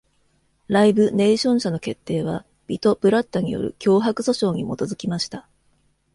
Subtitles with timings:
[0.67, 5.47] ライブ・ネイション社の決定は、ビト・ブラッタによる脅迫訴訟に基づきました。